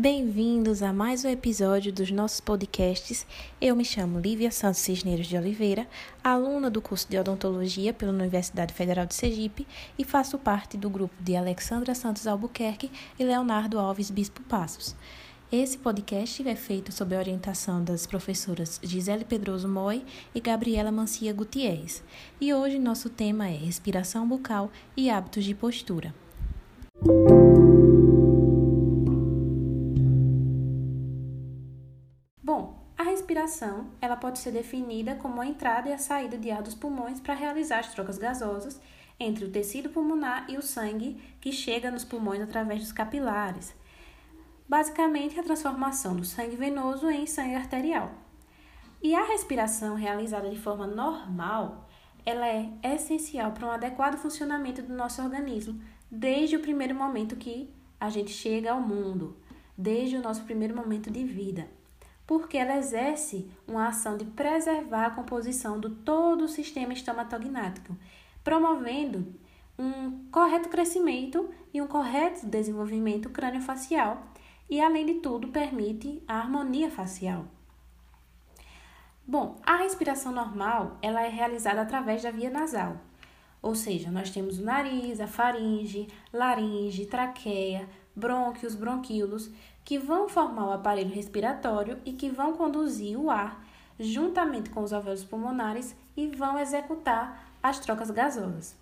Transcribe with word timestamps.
Bem-vindos 0.00 0.82
a 0.82 0.94
mais 0.94 1.26
um 1.26 1.28
episódio 1.28 1.92
dos 1.92 2.10
nossos 2.10 2.40
podcasts. 2.40 3.26
Eu 3.60 3.76
me 3.76 3.84
chamo 3.84 4.18
Lívia 4.18 4.50
Santos 4.50 4.80
Cisneiros 4.80 5.26
de 5.26 5.36
Oliveira, 5.36 5.86
aluna 6.24 6.70
do 6.70 6.80
curso 6.80 7.06
de 7.06 7.18
Odontologia 7.18 7.92
pela 7.92 8.10
Universidade 8.10 8.72
Federal 8.72 9.04
de 9.04 9.14
Sergipe 9.14 9.66
e 9.98 10.02
faço 10.02 10.38
parte 10.38 10.78
do 10.78 10.88
grupo 10.88 11.14
de 11.22 11.36
Alexandra 11.36 11.94
Santos 11.94 12.26
Albuquerque 12.26 12.90
e 13.18 13.24
Leonardo 13.24 13.78
Alves 13.78 14.10
Bispo 14.10 14.40
Passos. 14.44 14.96
Esse 15.52 15.76
podcast 15.76 16.48
é 16.48 16.56
feito 16.56 16.90
sob 16.92 17.14
a 17.14 17.18
orientação 17.18 17.84
das 17.84 18.06
professoras 18.06 18.80
Gisele 18.82 19.26
Pedroso 19.26 19.68
Moi 19.68 20.02
e 20.34 20.40
Gabriela 20.40 20.90
Mancia 20.90 21.30
Gutierrez. 21.34 22.02
E 22.40 22.54
hoje 22.54 22.78
nosso 22.78 23.10
tema 23.10 23.48
é 23.48 23.54
respiração 23.54 24.26
bucal 24.26 24.70
e 24.96 25.10
hábitos 25.10 25.44
de 25.44 25.54
postura. 25.54 26.14
Respiração, 33.50 33.88
ela 34.00 34.16
pode 34.16 34.38
ser 34.38 34.52
definida 34.52 35.16
como 35.16 35.40
a 35.40 35.46
entrada 35.46 35.88
e 35.88 35.92
a 35.92 35.98
saída 35.98 36.38
de 36.38 36.50
ar 36.50 36.62
dos 36.62 36.74
pulmões 36.74 37.20
para 37.20 37.34
realizar 37.34 37.80
as 37.80 37.92
trocas 37.92 38.16
gasosas 38.16 38.80
entre 39.18 39.44
o 39.44 39.50
tecido 39.50 39.90
pulmonar 39.90 40.46
e 40.48 40.56
o 40.56 40.62
sangue 40.62 41.20
que 41.40 41.52
chega 41.52 41.90
nos 41.90 42.04
pulmões 42.04 42.40
através 42.40 42.80
dos 42.80 42.92
capilares. 42.92 43.74
Basicamente, 44.68 45.38
a 45.38 45.42
transformação 45.42 46.14
do 46.14 46.24
sangue 46.24 46.54
venoso 46.54 47.10
em 47.10 47.26
sangue 47.26 47.56
arterial. 47.56 48.12
E 49.02 49.14
a 49.14 49.24
respiração 49.24 49.96
realizada 49.96 50.48
de 50.48 50.58
forma 50.58 50.86
normal, 50.86 51.88
ela 52.24 52.46
é 52.46 52.70
essencial 52.84 53.50
para 53.50 53.66
um 53.66 53.72
adequado 53.72 54.16
funcionamento 54.16 54.80
do 54.80 54.94
nosso 54.94 55.20
organismo 55.22 55.80
desde 56.10 56.56
o 56.56 56.60
primeiro 56.60 56.94
momento 56.94 57.36
que 57.36 57.68
a 57.98 58.08
gente 58.08 58.30
chega 58.30 58.70
ao 58.70 58.80
mundo, 58.80 59.36
desde 59.76 60.16
o 60.16 60.22
nosso 60.22 60.44
primeiro 60.44 60.76
momento 60.76 61.10
de 61.10 61.24
vida 61.24 61.79
porque 62.30 62.56
ela 62.56 62.76
exerce 62.76 63.50
uma 63.66 63.88
ação 63.88 64.16
de 64.16 64.24
preservar 64.24 65.06
a 65.06 65.10
composição 65.10 65.80
do 65.80 65.90
todo 65.90 66.44
o 66.44 66.48
sistema 66.48 66.92
estomatognático, 66.92 67.96
promovendo 68.44 69.34
um 69.76 70.28
correto 70.30 70.68
crescimento 70.68 71.50
e 71.74 71.82
um 71.82 71.88
correto 71.88 72.46
desenvolvimento 72.46 73.30
crâniofacial 73.30 74.22
e, 74.70 74.80
além 74.80 75.06
de 75.06 75.14
tudo, 75.14 75.48
permite 75.48 76.22
a 76.28 76.36
harmonia 76.36 76.88
facial. 76.88 77.46
Bom, 79.26 79.56
a 79.66 79.78
respiração 79.78 80.30
normal 80.30 80.98
ela 81.02 81.22
é 81.22 81.28
realizada 81.28 81.80
através 81.80 82.22
da 82.22 82.30
via 82.30 82.48
nasal, 82.48 83.00
ou 83.60 83.74
seja, 83.74 84.08
nós 84.08 84.30
temos 84.30 84.60
o 84.60 84.64
nariz, 84.64 85.18
a 85.18 85.26
faringe, 85.26 86.06
laringe, 86.32 87.06
traqueia, 87.06 87.88
brônquios, 88.14 88.76
bronquíolos, 88.76 89.50
que 89.84 89.98
vão 89.98 90.28
formar 90.28 90.66
o 90.66 90.72
aparelho 90.72 91.14
respiratório 91.14 91.98
e 92.04 92.12
que 92.12 92.30
vão 92.30 92.52
conduzir 92.52 93.18
o 93.18 93.30
ar 93.30 93.64
juntamente 93.98 94.70
com 94.70 94.82
os 94.82 94.92
alvéolos 94.92 95.24
pulmonares 95.24 95.94
e 96.16 96.28
vão 96.28 96.58
executar 96.58 97.52
as 97.62 97.78
trocas 97.78 98.10
gasosas. 98.10 98.74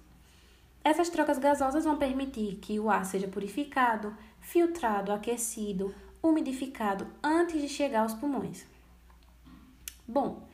Essas 0.85 1.09
trocas 1.09 1.39
gasosas 1.39 1.85
vão 1.85 1.97
permitir 1.97 2.57
que 2.57 2.79
o 2.79 2.89
ar 2.89 3.05
seja 3.05 3.27
purificado, 3.27 4.17
filtrado, 4.41 5.13
aquecido, 5.13 5.95
umidificado 6.23 7.07
antes 7.23 7.61
de 7.61 7.69
chegar 7.69 8.03
aos 8.03 8.15
pulmões. 8.15 8.65
Bom, 10.07 10.49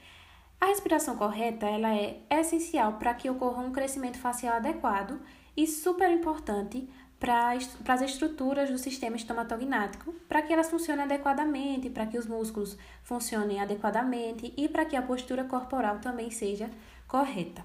a 0.60 0.66
respiração 0.66 1.16
correta 1.16 1.66
ela 1.66 1.94
é 1.94 2.22
essencial 2.30 2.94
para 2.94 3.14
que 3.14 3.28
ocorra 3.28 3.62
um 3.62 3.70
crescimento 3.70 4.18
facial 4.18 4.56
adequado 4.56 5.20
e 5.56 5.66
super 5.66 6.10
importante 6.10 6.88
para 7.24 7.94
as 7.94 8.02
estruturas 8.02 8.70
do 8.70 8.76
sistema 8.76 9.16
estomatognático, 9.16 10.12
para 10.28 10.42
que 10.42 10.52
elas 10.52 10.68
funcionem 10.68 11.04
adequadamente, 11.04 11.88
para 11.88 12.04
que 12.04 12.18
os 12.18 12.26
músculos 12.26 12.76
funcionem 13.02 13.62
adequadamente 13.62 14.52
e 14.58 14.68
para 14.68 14.84
que 14.84 14.94
a 14.94 15.00
postura 15.00 15.42
corporal 15.42 16.00
também 16.00 16.30
seja 16.30 16.70
correta. 17.08 17.64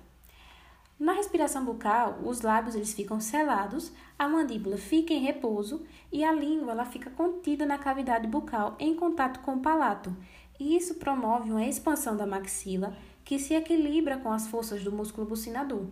Na 0.97 1.11
respiração 1.11 1.65
bucal, 1.65 2.19
os 2.23 2.39
lábios 2.39 2.73
eles 2.73 2.93
ficam 2.93 3.19
selados, 3.19 3.91
a 4.17 4.29
mandíbula 4.29 4.77
fica 4.77 5.13
em 5.13 5.19
repouso 5.19 5.85
e 6.09 6.23
a 6.23 6.31
língua 6.31 6.71
ela 6.71 6.85
fica 6.85 7.09
contida 7.09 7.65
na 7.65 7.77
cavidade 7.77 8.27
bucal 8.29 8.77
em 8.79 8.95
contato 8.95 9.41
com 9.41 9.55
o 9.55 9.59
palato. 9.59 10.15
E 10.57 10.77
isso 10.77 10.95
promove 10.95 11.51
uma 11.51 11.65
expansão 11.65 12.15
da 12.15 12.25
maxila 12.25 12.95
que 13.25 13.37
se 13.37 13.53
equilibra 13.55 14.15
com 14.19 14.31
as 14.31 14.47
forças 14.47 14.85
do 14.85 14.91
músculo 14.91 15.27
bucinador. 15.27 15.87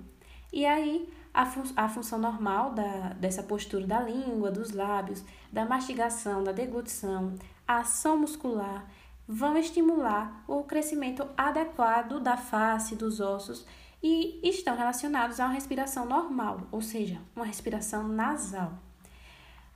E 0.53 0.65
aí 0.65 1.09
a, 1.37 1.45
fun 1.45 1.63
a 1.75 1.87
função 1.87 2.17
normal 2.17 2.71
da, 2.71 3.09
dessa 3.09 3.43
postura 3.43 3.85
da 3.85 3.99
língua, 3.99 4.49
dos 4.49 4.71
lábios, 4.71 5.23
da 5.53 5.65
mastigação, 5.65 6.43
da 6.43 6.51
deglutição, 6.51 7.35
a 7.67 7.77
ação 7.77 8.17
muscular, 8.17 8.89
vão 9.27 9.55
estimular 9.55 10.43
o 10.47 10.63
crescimento 10.63 11.27
adequado 11.37 12.19
da 12.19 12.37
face, 12.37 12.95
dos 12.95 13.19
ossos 13.19 13.67
e 14.01 14.39
estão 14.41 14.75
relacionados 14.75 15.39
a 15.39 15.45
uma 15.45 15.53
respiração 15.53 16.07
normal, 16.07 16.61
ou 16.71 16.81
seja, 16.81 17.21
uma 17.35 17.45
respiração 17.45 18.07
nasal. 18.07 18.73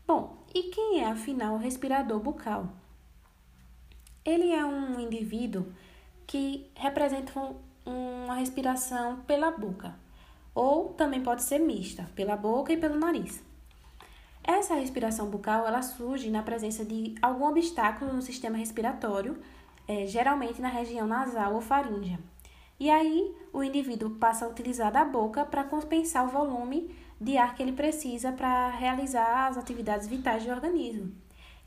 Bom, 0.08 0.38
e 0.56 0.64
quem 0.64 1.02
é 1.02 1.08
afinal 1.12 1.54
o 1.54 1.60
respirador 1.60 2.20
bucal? 2.20 2.70
Ele 4.26 4.52
é 4.52 4.66
um 4.66 5.00
indivíduo 5.00 5.72
que 6.26 6.72
representa 6.74 7.40
um, 7.40 8.26
uma 8.26 8.34
respiração 8.34 9.22
pela 9.28 9.52
boca 9.52 9.94
ou 10.54 10.90
também 10.94 11.22
pode 11.22 11.44
ser 11.44 11.60
mista, 11.60 12.10
pela 12.16 12.36
boca 12.36 12.74
e 12.74 12.78
pelo 12.78 13.00
nariz. 13.00 13.44
Essa 14.44 14.76
respiração 14.76 15.30
bucal 15.30 15.68
ela 15.68 15.82
surge 15.82 16.30
na 16.30 16.42
presença 16.42 16.84
de 16.84 17.16
algum 17.22 17.46
obstáculo 17.46 18.12
no 18.12 18.22
sistema 18.22 18.58
respiratório, 18.58 19.38
é, 19.88 20.06
geralmente 20.06 20.62
na 20.62 20.70
região 20.70 21.08
nasal 21.08 21.54
ou 21.54 21.62
faríngea. 21.62 22.20
E 22.80 22.90
aí 22.90 23.36
o 23.54 23.64
indivíduo 23.64 24.12
passa 24.12 24.46
a 24.46 24.50
utilizar 24.50 24.96
a 24.98 25.06
boca 25.06 25.46
para 25.46 25.64
compensar 25.64 26.26
o 26.26 26.32
volume 26.32 26.96
de 27.20 27.38
ar 27.38 27.54
que 27.54 27.62
ele 27.62 27.74
precisa 27.74 28.32
para 28.32 28.70
realizar 28.70 29.48
as 29.48 29.58
atividades 29.58 30.08
vitais 30.08 30.44
do 30.44 30.52
organismo. 30.52 31.14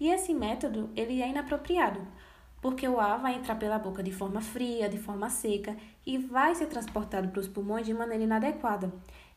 E 0.00 0.08
esse 0.08 0.34
método 0.34 0.90
ele 0.96 1.22
é 1.22 1.28
inapropriado, 1.28 2.00
porque 2.64 2.88
o 2.88 2.98
ar 2.98 3.18
vai 3.18 3.34
entrar 3.34 3.56
pela 3.56 3.78
boca 3.78 4.02
de 4.02 4.10
forma 4.10 4.40
fria, 4.40 4.88
de 4.88 4.96
forma 4.96 5.28
seca 5.28 5.76
e 6.06 6.16
vai 6.16 6.54
ser 6.54 6.64
transportado 6.64 7.28
para 7.28 7.38
os 7.38 7.46
pulmões 7.46 7.84
de 7.84 7.92
maneira 7.92 8.24
inadequada. 8.24 8.90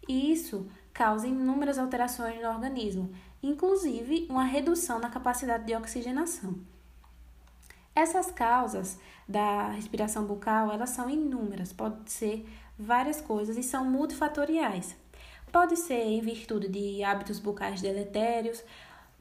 E 0.07 0.31
isso 0.31 0.65
causa 0.93 1.27
inúmeras 1.27 1.77
alterações 1.77 2.41
no 2.41 2.47
organismo, 2.47 3.11
inclusive 3.43 4.27
uma 4.29 4.45
redução 4.45 4.97
na 4.97 5.09
capacidade 5.09 5.65
de 5.65 5.75
oxigenação. 5.75 6.57
Essas 7.93 8.31
causas 8.31 8.97
da 9.27 9.71
respiração 9.71 10.23
bucal, 10.23 10.71
elas 10.71 10.91
são 10.91 11.09
inúmeras, 11.09 11.73
pode 11.73 12.09
ser 12.09 12.47
várias 12.79 13.19
coisas 13.19 13.57
e 13.57 13.61
são 13.61 13.83
multifatoriais. 13.83 14.95
Pode 15.51 15.75
ser 15.75 16.01
em 16.01 16.21
virtude 16.21 16.69
de 16.69 17.03
hábitos 17.03 17.39
bucais 17.39 17.81
deletérios, 17.81 18.63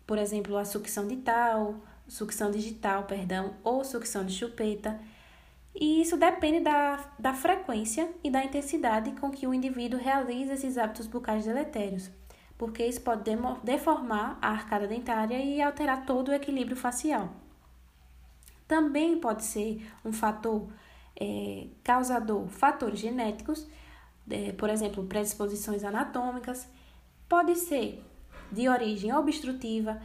por 0.07 0.17
exemplo, 0.17 0.57
a 0.57 0.65
sucção 0.65 1.09
de 1.09 1.17
tal, 1.17 1.75
sucção 2.09 2.51
digital, 2.51 3.05
perdão, 3.05 3.55
ou 3.63 3.85
sucção 3.85 4.25
de 4.25 4.33
chupeta. 4.33 4.99
E 5.75 6.01
isso 6.01 6.17
depende 6.17 6.61
da, 6.61 7.05
da 7.19 7.35
frequência 7.35 8.11
e 8.25 8.31
da 8.31 8.43
intensidade 8.43 9.13
com 9.13 9.31
que 9.31 9.47
o 9.47 9.53
indivíduo 9.53 10.01
realiza 10.01 10.55
esses 10.55 10.79
hábitos 10.79 11.07
bucais 11.07 11.45
deletérios, 11.45 12.11
porque 12.57 12.85
isso 12.87 13.03
pode 13.03 13.23
deformar 13.63 14.39
a 14.41 14.51
arcada 14.51 14.87
dentária 14.87 15.37
e 15.37 15.61
alterar 15.61 16.07
todo 16.07 16.29
o 16.29 16.35
equilíbrio 16.35 16.77
facial. 16.77 17.31
Também 18.67 19.21
pode 19.21 19.45
ser 19.45 19.87
um 20.05 20.13
fator 20.13 20.67
é, 21.21 21.67
causador, 21.85 22.49
fatores 22.49 22.99
genéticos, 22.99 23.67
é, 24.31 24.53
por 24.53 24.71
exemplo, 24.71 25.05
predisposições 25.05 25.85
anatômicas, 25.85 26.67
pode 27.29 27.55
ser 27.55 28.03
de 28.51 28.69
origem 28.69 29.15
obstrutiva, 29.15 30.01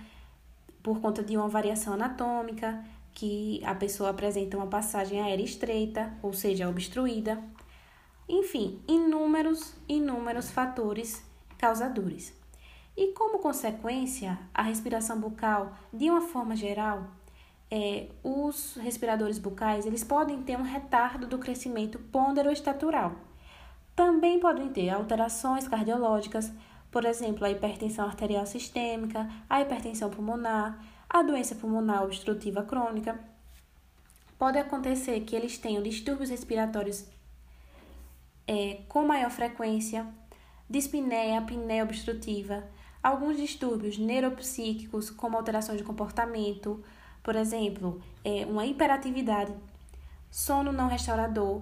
por 0.83 1.00
conta 1.00 1.24
de 1.24 1.38
uma 1.38 1.48
variação 1.48 1.94
anatômica, 1.94 2.83
que 3.13 3.62
a 3.66 3.75
pessoa 3.75 4.10
apresenta 4.10 4.57
uma 4.57 4.68
passagem 4.68 5.22
aérea 5.22 5.44
estreita, 5.44 6.13
ou 6.22 6.33
seja, 6.33 6.69
obstruída. 6.69 7.42
Enfim, 8.28 8.81
inúmeros, 8.88 9.75
inúmeros 9.88 10.50
fatores 10.50 11.24
causadores. 11.57 12.33
E 12.95 13.13
como 13.13 13.39
consequência, 13.39 14.38
a 14.54 14.62
respiração 14.62 15.19
bucal, 15.19 15.74
de 15.94 16.10
uma 16.10 16.22
forma 16.22 16.56
geral, 16.56 17.07
é, 17.69 18.10
os 18.22 18.75
respiradores 18.75 19.39
bucais 19.39 19.86
eles 19.86 20.04
podem 20.04 20.42
ter 20.44 20.57
um 20.57 20.63
retardo 20.63 21.25
do 21.25 21.38
crescimento 21.38 22.00
pondero-estatural. 22.12 23.16
Também 23.95 24.39
podem 24.39 24.69
ter 24.69 24.89
alterações 24.89 25.68
cardiológicas, 25.68 26.51
por 26.91 27.05
exemplo, 27.05 27.45
a 27.45 27.49
hipertensão 27.49 28.05
arterial 28.05 28.45
sistêmica, 28.45 29.29
a 29.49 29.61
hipertensão 29.61 30.09
pulmonar, 30.09 30.77
a 31.09 31.23
doença 31.23 31.55
pulmonar 31.55 32.03
obstrutiva 32.03 32.63
crônica. 32.63 33.17
Pode 34.38 34.57
acontecer 34.57 35.21
que 35.21 35.35
eles 35.35 35.57
tenham 35.57 35.81
distúrbios 35.81 36.29
respiratórios 36.29 37.05
é, 38.47 38.81
com 38.89 39.05
maior 39.05 39.31
frequência, 39.31 40.05
dispneia, 40.69 41.39
apneia 41.39 41.83
obstrutiva, 41.83 42.63
alguns 43.01 43.38
distúrbios 43.38 43.97
neuropsíquicos, 43.97 45.09
como 45.09 45.38
alterações 45.38 45.77
de 45.77 45.83
comportamento, 45.83 46.83
por 47.23 47.35
exemplo, 47.35 48.01
é, 48.23 48.45
uma 48.45 48.65
hiperatividade, 48.65 49.53
sono 50.29 50.71
não 50.71 50.88
restaurador, 50.88 51.61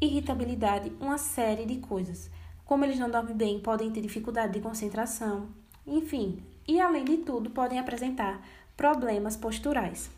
irritabilidade, 0.00 0.92
uma 1.00 1.18
série 1.18 1.66
de 1.66 1.76
coisas. 1.76 2.30
Como 2.68 2.84
eles 2.84 2.98
não 2.98 3.10
dormem 3.10 3.34
bem, 3.34 3.58
podem 3.58 3.90
ter 3.90 4.02
dificuldade 4.02 4.52
de 4.52 4.60
concentração, 4.60 5.48
enfim, 5.86 6.42
e 6.66 6.78
além 6.78 7.02
de 7.02 7.16
tudo, 7.16 7.48
podem 7.48 7.78
apresentar 7.78 8.46
problemas 8.76 9.38
posturais. 9.38 10.10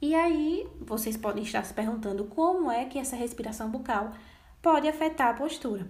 E 0.00 0.14
aí, 0.14 0.66
vocês 0.80 1.14
podem 1.14 1.42
estar 1.42 1.62
se 1.62 1.74
perguntando 1.74 2.24
como 2.24 2.70
é 2.70 2.86
que 2.86 2.98
essa 2.98 3.14
respiração 3.14 3.70
bucal 3.70 4.12
pode 4.62 4.88
afetar 4.88 5.28
a 5.28 5.34
postura. 5.34 5.86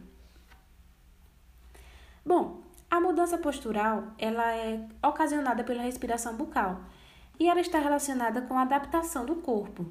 Bom, 2.25 2.63
a 2.91 3.01
mudança 3.01 3.39
postural, 3.39 4.03
ela 4.19 4.53
é 4.53 4.85
ocasionada 5.01 5.63
pela 5.63 5.83
respiração 5.83 6.35
bucal 6.35 6.81
e 7.39 7.49
ela 7.49 7.61
está 7.61 7.79
relacionada 7.79 8.43
com 8.43 8.59
a 8.59 8.63
adaptação 8.63 9.25
do 9.25 9.37
corpo, 9.37 9.87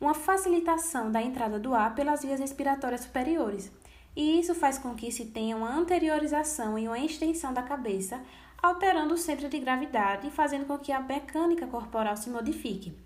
uma 0.00 0.12
facilitação 0.12 1.12
da 1.12 1.22
entrada 1.22 1.60
do 1.60 1.72
ar 1.72 1.94
pelas 1.94 2.22
vias 2.22 2.40
respiratórias 2.40 3.02
superiores. 3.02 3.70
E 4.16 4.40
isso 4.40 4.54
faz 4.54 4.78
com 4.78 4.94
que 4.94 5.12
se 5.12 5.26
tenha 5.26 5.56
uma 5.56 5.70
anteriorização 5.70 6.78
e 6.78 6.88
uma 6.88 6.98
extensão 6.98 7.52
da 7.52 7.62
cabeça, 7.62 8.20
alterando 8.62 9.14
o 9.14 9.18
centro 9.18 9.48
de 9.48 9.58
gravidade 9.58 10.26
e 10.26 10.30
fazendo 10.30 10.66
com 10.66 10.78
que 10.78 10.92
a 10.92 11.00
mecânica 11.00 11.66
corporal 11.66 12.16
se 12.16 12.28
modifique. 12.28 12.96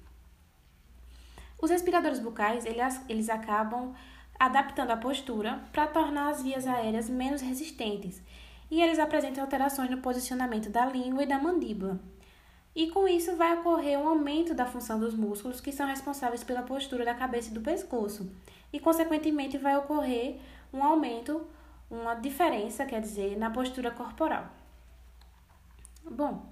Os 1.61 1.71
respiradores 1.71 2.19
bucais, 2.19 2.65
eles, 2.65 3.01
eles 3.09 3.29
acabam 3.29 3.95
adaptando 4.39 4.91
a 4.91 4.97
postura 4.97 5.63
para 5.73 5.87
tornar 5.87 6.31
as 6.31 6.43
vias 6.43 6.67
aéreas 6.67 7.09
menos 7.09 7.41
resistentes, 7.41 8.21
e 8.71 8.83
eles 8.83 8.99
apresentam 8.99 9.45
alterações 9.45 9.91
no 9.91 9.99
posicionamento 9.99 10.71
da 10.71 10.85
língua 10.87 11.23
e 11.23 11.27
da 11.27 11.39
mandíbula. 11.39 12.01
E 12.75 12.91
com 12.91 13.07
isso 13.07 13.37
vai 13.37 13.55
ocorrer 13.59 13.99
um 14.01 14.09
aumento 14.09 14.55
da 14.55 14.65
função 14.65 14.99
dos 14.99 15.15
músculos 15.15 15.61
que 15.61 15.71
são 15.71 15.87
responsáveis 15.87 16.43
pela 16.43 16.63
postura 16.63 17.05
da 17.05 17.15
cabeça 17.15 17.51
e 17.51 17.55
do 17.55 17.61
pescoço, 17.61 18.29
e 18.73 18.81
consequentemente 18.81 19.59
vai 19.59 19.77
ocorrer 19.77 20.41
um 20.73 20.83
aumento, 20.83 21.47
uma 21.91 22.15
diferença, 22.15 22.87
quer 22.87 23.01
dizer, 23.01 23.37
na 23.37 23.51
postura 23.51 23.91
corporal. 23.91 24.47
Bom, 26.11 26.47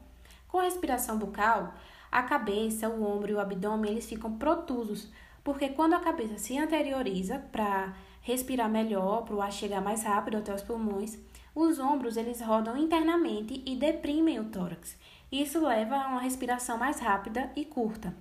com 0.49 0.59
a 0.59 0.65
respiração 0.65 1.19
bucal, 1.19 1.75
a 2.11 2.23
cabeça, 2.23 2.89
o 2.89 3.05
ombro 3.05 3.31
e 3.31 3.35
o 3.35 3.41
abdômen 3.41 3.93
eles 3.93 4.07
ficam 4.07 4.37
protusos, 4.37 5.11
porque 5.43 5.71
quando 5.71 5.95
a 5.95 6.01
cabeça 6.01 6.39
se 6.39 6.59
anterioriza 6.59 7.39
para 7.51 7.95
respirar 8.21 8.69
melhor, 8.69 9.23
para 9.23 9.35
o 9.35 9.41
ar 9.41 9.53
chegar 9.53 9.81
mais 9.81 10.03
rápido 10.03 10.37
até 10.37 10.55
os 10.55 10.63
pulmões, 10.63 11.19
os 11.55 11.79
ombros 11.79 12.17
eles 12.17 12.41
rodam 12.41 12.77
internamente 12.77 13.63
e 13.67 13.77
deprimem 13.77 14.39
o 14.39 14.45
tórax. 14.45 14.97
Isso 15.33 15.65
leva 15.65 15.97
a 15.97 16.09
uma 16.09 16.21
respiração 16.21 16.77
mais 16.77 17.01
rápida 17.01 17.51
e 17.57 17.65
curta. 17.65 18.15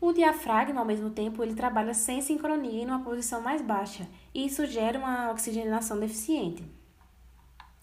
O 0.00 0.12
diafragma, 0.12 0.80
ao 0.80 0.86
mesmo 0.86 1.10
tempo, 1.10 1.42
ele 1.42 1.54
trabalha 1.54 1.92
sem 1.92 2.22
sincronia 2.22 2.82
e 2.82 2.86
numa 2.86 3.00
posição 3.00 3.42
mais 3.42 3.60
baixa, 3.60 4.08
e 4.32 4.46
isso 4.46 4.64
gera 4.64 4.98
uma 4.98 5.30
oxigenação 5.30 6.00
deficiente. 6.00 6.64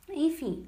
Enfim, 0.10 0.68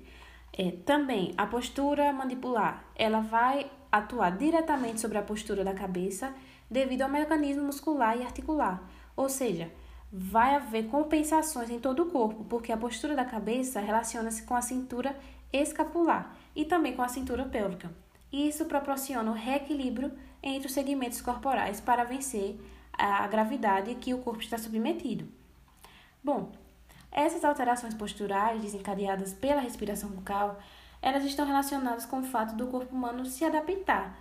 é, 0.53 0.71
também 0.85 1.33
a 1.35 1.47
postura 1.47 2.13
mandibular, 2.13 2.85
ela 2.95 3.19
vai 3.19 3.71
atuar 3.91 4.37
diretamente 4.37 4.99
sobre 5.01 5.17
a 5.17 5.23
postura 5.23 5.63
da 5.63 5.73
cabeça 5.73 6.31
devido 6.69 7.01
ao 7.01 7.09
mecanismo 7.09 7.63
muscular 7.63 8.15
e 8.15 8.21
articular, 8.21 8.87
ou 9.15 9.27
seja, 9.27 9.71
vai 10.11 10.53
haver 10.53 10.87
compensações 10.87 11.71
em 11.71 11.79
todo 11.79 12.03
o 12.03 12.11
corpo, 12.11 12.43
porque 12.43 12.71
a 12.71 12.77
postura 12.77 13.15
da 13.15 13.25
cabeça 13.25 13.79
relaciona-se 13.79 14.43
com 14.43 14.55
a 14.55 14.61
cintura 14.61 15.17
escapular 15.51 16.35
e 16.55 16.63
também 16.63 16.95
com 16.95 17.01
a 17.01 17.07
cintura 17.07 17.45
pélvica. 17.45 17.91
E 18.31 18.47
isso 18.47 18.65
proporciona 18.65 19.31
o 19.31 19.33
reequilíbrio 19.33 20.11
entre 20.41 20.67
os 20.67 20.73
segmentos 20.73 21.21
corporais 21.21 21.79
para 21.79 22.03
vencer 22.03 22.59
a 22.93 23.27
gravidade 23.27 23.95
que 23.95 24.13
o 24.13 24.19
corpo 24.19 24.41
está 24.41 24.57
submetido. 24.57 25.27
Bom, 26.23 26.51
essas 27.11 27.43
alterações 27.43 27.93
posturais 27.93 28.61
desencadeadas 28.61 29.33
pela 29.33 29.61
respiração 29.61 30.09
bucal 30.09 30.59
elas 31.01 31.23
estão 31.23 31.45
relacionadas 31.45 32.05
com 32.05 32.19
o 32.19 32.23
fato 32.23 32.55
do 32.55 32.67
corpo 32.67 32.95
humano 32.95 33.25
se 33.25 33.45
adaptar. 33.45 34.17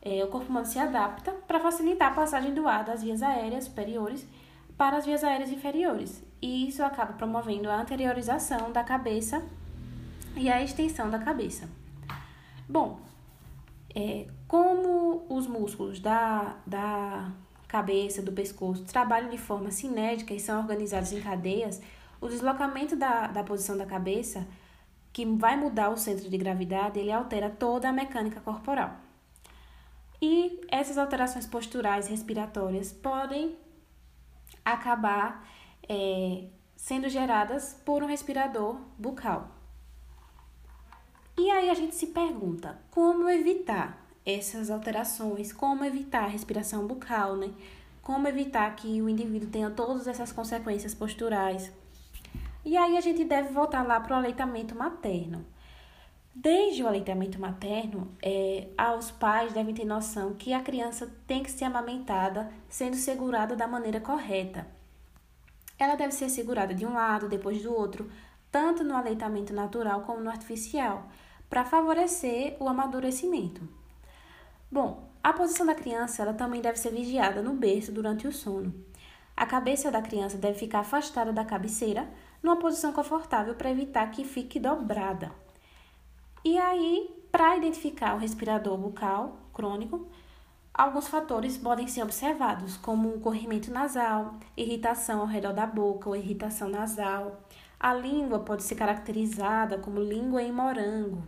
É, 0.00 0.22
o 0.22 0.28
corpo 0.28 0.48
humano 0.48 0.66
se 0.66 0.78
adapta 0.78 1.32
para 1.32 1.58
facilitar 1.58 2.12
a 2.12 2.14
passagem 2.14 2.54
do 2.54 2.68
ar 2.68 2.84
das 2.84 3.02
vias 3.02 3.22
aéreas 3.22 3.64
superiores 3.64 4.26
para 4.76 4.98
as 4.98 5.06
vias 5.06 5.24
aéreas 5.24 5.50
inferiores, 5.50 6.22
e 6.40 6.68
isso 6.68 6.84
acaba 6.84 7.14
promovendo 7.14 7.70
a 7.70 7.80
anteriorização 7.80 8.70
da 8.70 8.84
cabeça 8.84 9.42
e 10.36 10.50
a 10.50 10.62
extensão 10.62 11.10
da 11.10 11.18
cabeça. 11.18 11.68
Bom, 12.68 13.00
é, 13.94 14.26
como 14.48 15.26
os 15.28 15.46
músculos 15.46 16.00
da, 16.00 16.56
da 16.66 17.32
cabeça, 17.66 18.22
do 18.22 18.32
pescoço, 18.32 18.84
trabalham 18.84 19.28
de 19.28 19.38
forma 19.38 19.70
cinética 19.70 20.32
e 20.32 20.40
são 20.40 20.60
organizados 20.60 21.12
em 21.12 21.20
cadeias, 21.20 21.80
o 22.20 22.28
deslocamento 22.28 22.96
da, 22.96 23.26
da 23.26 23.42
posição 23.42 23.76
da 23.76 23.84
cabeça 23.84 24.46
que 25.12 25.24
vai 25.24 25.56
mudar 25.56 25.90
o 25.90 25.96
centro 25.96 26.28
de 26.28 26.36
gravidade, 26.36 26.98
ele 26.98 27.10
altera 27.10 27.50
toda 27.50 27.88
a 27.88 27.92
mecânica 27.92 28.40
corporal. 28.40 28.96
E 30.20 30.60
essas 30.68 30.98
alterações 30.98 31.46
posturais 31.46 32.06
respiratórias 32.08 32.92
podem 32.92 33.56
acabar 34.64 35.46
é, 35.88 36.44
sendo 36.76 37.08
geradas 37.08 37.80
por 37.84 38.02
um 38.02 38.06
respirador 38.06 38.78
bucal. 38.98 39.50
E 41.36 41.50
aí 41.50 41.68
a 41.68 41.74
gente 41.74 41.94
se 41.94 42.08
pergunta 42.08 42.78
como 42.90 43.28
evitar 43.28 44.05
essas 44.26 44.70
alterações, 44.70 45.52
como 45.52 45.84
evitar 45.84 46.24
a 46.24 46.28
respiração 46.28 46.86
bucal, 46.86 47.36
né? 47.36 47.50
Como 48.02 48.28
evitar 48.28 48.74
que 48.76 49.00
o 49.00 49.08
indivíduo 49.08 49.48
tenha 49.48 49.70
todas 49.70 50.06
essas 50.06 50.32
consequências 50.32 50.94
posturais 50.94 51.72
e 52.66 52.76
aí 52.76 52.96
a 52.96 53.00
gente 53.00 53.22
deve 53.22 53.52
voltar 53.52 53.86
lá 53.86 54.00
para 54.00 54.14
o 54.14 54.18
aleitamento 54.18 54.74
materno. 54.74 55.46
Desde 56.34 56.82
o 56.82 56.88
aleitamento 56.88 57.40
materno, 57.40 58.10
é, 58.20 58.66
os 58.98 59.12
pais 59.12 59.52
devem 59.52 59.72
ter 59.72 59.84
noção 59.84 60.34
que 60.34 60.52
a 60.52 60.60
criança 60.60 61.08
tem 61.28 61.44
que 61.44 61.50
ser 61.50 61.64
amamentada 61.64 62.50
sendo 62.68 62.96
segurada 62.96 63.54
da 63.54 63.68
maneira 63.68 64.00
correta. 64.00 64.66
Ela 65.78 65.94
deve 65.94 66.12
ser 66.12 66.28
segurada 66.28 66.74
de 66.74 66.84
um 66.84 66.94
lado, 66.94 67.28
depois 67.28 67.62
do 67.62 67.72
outro, 67.72 68.10
tanto 68.50 68.82
no 68.82 68.96
aleitamento 68.96 69.54
natural 69.54 70.00
como 70.00 70.20
no 70.20 70.28
artificial, 70.28 71.06
para 71.48 71.64
favorecer 71.64 72.56
o 72.58 72.68
amadurecimento. 72.68 73.62
Bom, 74.70 75.08
a 75.22 75.32
posição 75.32 75.64
da 75.64 75.74
criança 75.74 76.22
ela 76.22 76.34
também 76.34 76.60
deve 76.60 76.78
ser 76.78 76.90
vigiada 76.90 77.42
no 77.42 77.54
berço 77.54 77.92
durante 77.92 78.26
o 78.26 78.32
sono. 78.32 78.74
A 79.36 79.44
cabeça 79.44 79.90
da 79.90 80.00
criança 80.00 80.38
deve 80.38 80.58
ficar 80.58 80.80
afastada 80.80 81.32
da 81.32 81.44
cabeceira 81.44 82.08
numa 82.42 82.56
posição 82.56 82.92
confortável 82.92 83.54
para 83.54 83.70
evitar 83.70 84.10
que 84.10 84.24
fique 84.24 84.58
dobrada. 84.58 85.30
E 86.44 86.56
aí, 86.58 87.10
para 87.30 87.56
identificar 87.56 88.14
o 88.14 88.18
respirador 88.18 88.78
bucal 88.78 89.36
crônico, 89.52 90.06
alguns 90.72 91.08
fatores 91.08 91.58
podem 91.58 91.86
ser 91.86 92.02
observados, 92.02 92.76
como 92.76 93.08
o 93.10 93.20
corrimento 93.20 93.70
nasal, 93.70 94.36
irritação 94.56 95.20
ao 95.20 95.26
redor 95.26 95.52
da 95.52 95.66
boca 95.66 96.08
ou 96.08 96.16
irritação 96.16 96.68
nasal. 96.68 97.42
A 97.78 97.92
língua 97.92 98.38
pode 98.38 98.62
ser 98.62 98.74
caracterizada 98.74 99.78
como 99.78 100.00
língua 100.00 100.42
em 100.42 100.52
morango. 100.52 101.22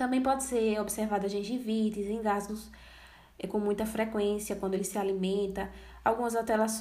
Também 0.00 0.22
pode 0.22 0.44
ser 0.44 0.80
observada 0.80 1.28
gengivites, 1.28 2.08
engasgos 2.08 2.70
é, 3.38 3.46
com 3.46 3.60
muita 3.60 3.84
frequência 3.84 4.56
quando 4.56 4.72
ele 4.72 4.82
se 4.82 4.96
alimenta, 4.96 5.70
algumas 6.02 6.34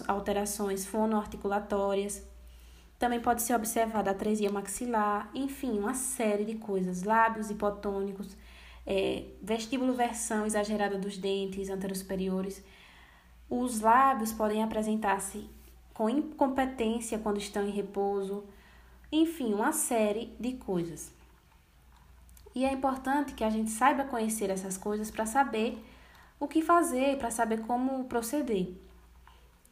alterações 0.07 0.85
fonoarticulatórias. 0.85 2.25
Também 2.97 3.19
pode 3.19 3.41
ser 3.41 3.55
observada 3.55 4.09
atresia 4.09 4.49
maxilar, 4.49 5.29
enfim, 5.35 5.77
uma 5.79 5.93
série 5.93 6.45
de 6.45 6.55
coisas, 6.55 7.03
lábios 7.03 7.49
hipotônicos, 7.49 8.37
é, 8.87 9.25
vestíbulo 9.43 9.91
versão 9.91 10.45
exagerada 10.45 10.97
dos 10.97 11.17
dentes 11.17 11.69
anterosuperiores. 11.69 12.63
Os 13.49 13.81
lábios 13.81 14.31
podem 14.31 14.63
apresentar-se 14.63 15.49
com 15.93 16.09
incompetência 16.09 17.19
quando 17.19 17.37
estão 17.37 17.67
em 17.67 17.71
repouso, 17.71 18.45
enfim, 19.11 19.53
uma 19.53 19.73
série 19.73 20.33
de 20.39 20.53
coisas. 20.53 21.18
E 22.59 22.65
é 22.65 22.73
importante 22.73 23.35
que 23.35 23.43
a 23.45 23.49
gente 23.49 23.71
saiba 23.71 24.03
conhecer 24.03 24.49
essas 24.49 24.77
coisas 24.77 25.09
para 25.09 25.25
saber 25.25 25.81
o 26.37 26.45
que 26.45 26.61
fazer, 26.61 27.17
para 27.17 27.31
saber 27.31 27.61
como 27.61 28.03
proceder. 28.03 28.73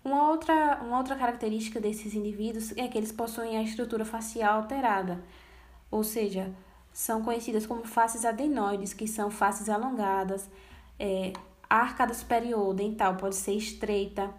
Uma 0.06 0.30
outra, 0.30 0.80
uma 0.82 0.98
outra 0.98 1.18
característica 1.18 1.82
desses 1.82 2.14
indivíduos 2.14 2.72
é 2.78 2.88
que 2.88 2.98
eles 2.98 3.12
possuem 3.12 3.58
a 3.58 3.62
estrutura 3.62 4.06
facial 4.06 4.62
alterada, 4.62 5.22
ou 5.92 6.02
seja, 6.02 6.50
são 6.94 7.22
conhecidas 7.22 7.66
como 7.66 7.84
faces 7.84 8.24
adenoides, 8.24 8.94
que 8.94 9.06
são 9.06 9.30
faces 9.30 9.68
alongadas. 9.68 10.50
É, 10.98 11.34
a 11.70 11.80
arcada 11.82 12.14
superior 12.14 12.74
dental 12.74 13.18
pode 13.18 13.36
ser 13.36 13.52
estreita. 13.52 14.34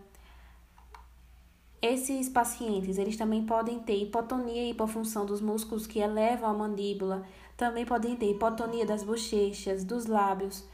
Esses 1.82 2.30
pacientes, 2.30 2.96
eles 2.96 3.18
também 3.18 3.44
podem 3.44 3.78
ter 3.78 3.96
hipotonia 4.02 4.62
e 4.62 4.70
hipofunção 4.70 5.26
dos 5.26 5.42
músculos 5.42 5.86
que 5.86 5.98
elevam 5.98 6.48
a 6.48 6.54
mandíbula, 6.54 7.26
também 7.58 7.84
podem 7.84 8.14
ter 8.14 8.30
hipotonia 8.30 8.86
das 8.86 9.02
bochechas, 9.02 9.82
dos 9.82 10.06
lábios, 10.06 10.64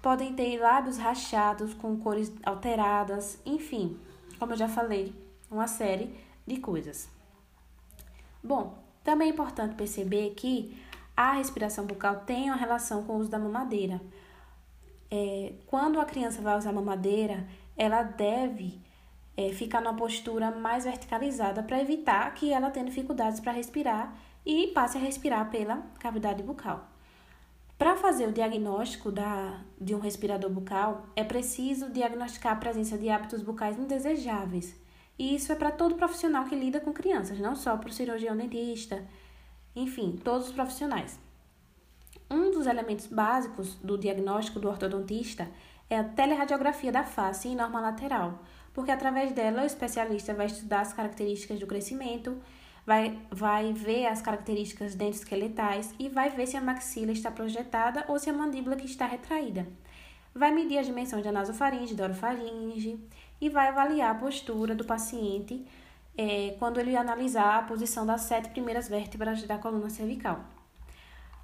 podem 0.00 0.32
ter 0.32 0.56
lábios 0.56 0.96
rachados 0.96 1.74
com 1.74 1.98
cores 1.98 2.32
alteradas, 2.44 3.40
enfim, 3.44 3.98
como 4.38 4.52
eu 4.52 4.56
já 4.56 4.68
falei, 4.68 5.12
uma 5.50 5.66
série 5.66 6.14
de 6.46 6.58
coisas. 6.58 7.08
Bom, 8.42 8.78
também 9.02 9.28
é 9.28 9.32
importante 9.32 9.74
perceber 9.74 10.30
que 10.36 10.80
a 11.16 11.32
respiração 11.32 11.84
bucal 11.84 12.20
tem 12.20 12.44
uma 12.44 12.56
relação 12.56 13.02
com 13.02 13.14
o 13.14 13.18
uso 13.18 13.28
da 13.28 13.38
mamadeira. 13.38 14.00
É, 15.10 15.54
quando 15.66 16.00
a 16.00 16.04
criança 16.04 16.40
vai 16.40 16.56
usar 16.56 16.72
mamadeira, 16.72 17.48
ela 17.76 18.04
deve 18.04 18.80
é, 19.36 19.50
ficar 19.50 19.80
numa 19.80 19.96
postura 19.96 20.52
mais 20.52 20.84
verticalizada 20.84 21.64
para 21.64 21.80
evitar 21.80 22.32
que 22.34 22.52
ela 22.52 22.70
tenha 22.70 22.86
dificuldades 22.86 23.40
para 23.40 23.50
respirar 23.50 24.16
e 24.44 24.68
passe 24.68 24.96
a 24.96 25.00
respirar 25.00 25.50
pela 25.50 25.82
cavidade 25.98 26.42
bucal. 26.42 26.88
Para 27.78 27.96
fazer 27.96 28.28
o 28.28 28.32
diagnóstico 28.32 29.12
da, 29.12 29.60
de 29.80 29.94
um 29.94 30.00
respirador 30.00 30.50
bucal, 30.50 31.06
é 31.14 31.22
preciso 31.22 31.88
diagnosticar 31.90 32.54
a 32.54 32.56
presença 32.56 32.98
de 32.98 33.08
hábitos 33.08 33.40
bucais 33.40 33.78
indesejáveis. 33.78 34.74
E 35.16 35.34
isso 35.34 35.52
é 35.52 35.54
para 35.54 35.70
todo 35.70 35.94
profissional 35.94 36.44
que 36.44 36.56
lida 36.56 36.80
com 36.80 36.92
crianças, 36.92 37.38
não 37.38 37.54
só 37.54 37.76
para 37.76 37.88
o 37.88 37.92
cirurgião 37.92 38.36
dentista, 38.36 39.06
enfim, 39.76 40.18
todos 40.24 40.48
os 40.48 40.52
profissionais. 40.52 41.18
Um 42.28 42.50
dos 42.50 42.66
elementos 42.66 43.06
básicos 43.06 43.74
do 43.76 43.96
diagnóstico 43.96 44.58
do 44.58 44.68
ortodontista 44.68 45.48
é 45.88 45.98
a 45.98 46.04
teleradiografia 46.04 46.92
da 46.92 47.04
face 47.04 47.48
em 47.48 47.56
norma 47.56 47.80
lateral, 47.80 48.42
porque 48.74 48.90
através 48.90 49.32
dela 49.32 49.62
o 49.62 49.66
especialista 49.66 50.34
vai 50.34 50.46
estudar 50.46 50.80
as 50.80 50.92
características 50.92 51.58
do 51.58 51.66
crescimento, 51.66 52.36
vai, 52.88 53.18
vai 53.30 53.70
ver 53.74 54.06
as 54.06 54.22
características 54.22 54.94
dentes 54.94 55.18
esqueletais 55.18 55.94
e 55.98 56.08
vai 56.08 56.30
ver 56.30 56.46
se 56.46 56.56
a 56.56 56.60
maxila 56.62 57.12
está 57.12 57.30
projetada 57.30 58.02
ou 58.08 58.18
se 58.18 58.30
a 58.30 58.32
mandíbula 58.32 58.76
que 58.76 58.86
está 58.86 59.04
retraída. 59.04 59.68
Vai 60.34 60.52
medir 60.52 60.78
a 60.78 60.82
dimensão 60.82 61.20
de 61.20 61.30
nasofaringe, 61.30 61.94
da 61.94 62.04
orofaringe 62.04 62.98
e 63.38 63.50
vai 63.50 63.68
avaliar 63.68 64.12
a 64.12 64.18
postura 64.18 64.74
do 64.74 64.86
paciente 64.86 65.66
é, 66.16 66.56
quando 66.58 66.80
ele 66.80 66.96
analisar 66.96 67.58
a 67.58 67.62
posição 67.62 68.06
das 68.06 68.22
sete 68.22 68.48
primeiras 68.48 68.88
vértebras 68.88 69.42
da 69.42 69.58
coluna 69.58 69.90
cervical. 69.90 70.46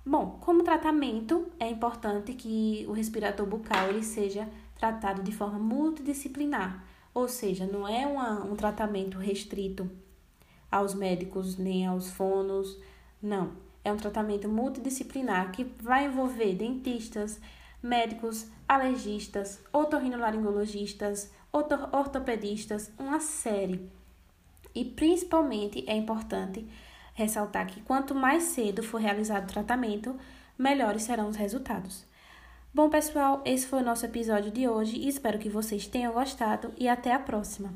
Bom, 0.06 0.38
como 0.40 0.62
tratamento, 0.64 1.52
é 1.60 1.68
importante 1.68 2.32
que 2.32 2.86
o 2.88 2.92
respirador 2.92 3.46
bucal 3.46 3.90
ele 3.90 4.02
seja 4.02 4.48
tratado 4.78 5.22
de 5.22 5.32
forma 5.32 5.58
multidisciplinar, 5.58 6.82
ou 7.12 7.28
seja, 7.28 7.66
não 7.66 7.86
é 7.86 8.06
uma, 8.06 8.42
um 8.44 8.56
tratamento 8.56 9.18
restrito 9.18 9.90
aos 10.74 10.92
médicos 10.92 11.56
nem 11.56 11.86
aos 11.86 12.10
fonos, 12.10 12.76
não. 13.22 13.52
É 13.84 13.92
um 13.92 13.96
tratamento 13.96 14.48
multidisciplinar 14.48 15.52
que 15.52 15.62
vai 15.80 16.06
envolver 16.06 16.56
dentistas, 16.56 17.40
médicos, 17.80 18.48
alergistas, 18.66 19.62
otorrinolaringologistas, 19.72 21.30
ortopedistas, 21.52 22.90
uma 22.98 23.20
série. 23.20 23.88
E 24.74 24.84
principalmente 24.84 25.84
é 25.86 25.94
importante 25.96 26.66
ressaltar 27.14 27.66
que 27.68 27.80
quanto 27.82 28.12
mais 28.12 28.42
cedo 28.42 28.82
for 28.82 29.00
realizado 29.00 29.44
o 29.44 29.52
tratamento, 29.52 30.18
melhores 30.58 31.04
serão 31.04 31.28
os 31.28 31.36
resultados. 31.36 32.04
Bom, 32.74 32.90
pessoal, 32.90 33.40
esse 33.44 33.68
foi 33.68 33.80
o 33.80 33.84
nosso 33.84 34.04
episódio 34.04 34.50
de 34.50 34.66
hoje 34.66 34.96
e 34.96 35.06
espero 35.06 35.38
que 35.38 35.48
vocês 35.48 35.86
tenham 35.86 36.12
gostado 36.12 36.72
e 36.76 36.88
até 36.88 37.12
a 37.12 37.20
próxima. 37.20 37.72